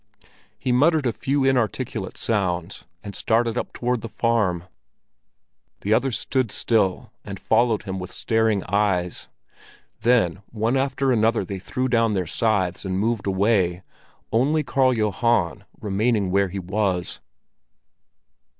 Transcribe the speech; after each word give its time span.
He 0.57 0.71
muttered 0.71 1.05
a 1.05 1.13
few 1.13 1.43
inarticulate 1.43 2.17
sounds, 2.17 2.85
and 3.03 3.15
started 3.15 3.55
up 3.55 3.71
toward 3.71 4.01
the 4.01 4.09
farm. 4.09 4.63
The 5.81 5.93
others 5.93 6.17
stood 6.17 6.49
still 6.49 7.13
and 7.23 7.39
followed 7.39 7.83
him 7.83 7.99
with 7.99 8.11
staring 8.11 8.63
eyes; 8.63 9.27
then 9.99 10.41
one 10.49 10.75
after 10.75 11.11
another 11.11 11.45
they 11.45 11.59
threw 11.59 11.87
down 11.87 12.13
their 12.13 12.25
scythes 12.25 12.83
and 12.83 12.97
moved 12.97 13.27
away, 13.27 13.83
only 14.31 14.63
Karl 14.63 14.97
Johan 14.97 15.65
remaining 15.79 16.31
where 16.31 16.47
he 16.49 16.57
was. 16.57 17.19